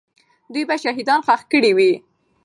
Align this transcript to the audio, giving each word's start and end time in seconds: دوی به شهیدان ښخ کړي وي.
دوی 0.53 0.63
به 0.69 0.75
شهیدان 0.83 1.19
ښخ 1.27 1.41
کړي 1.51 1.71
وي. 1.77 1.91